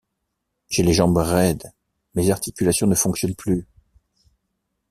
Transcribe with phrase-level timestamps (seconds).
[0.67, 1.71] J’ai les jambes raides…
[2.15, 3.67] mes articulations ne fonctionnent plus…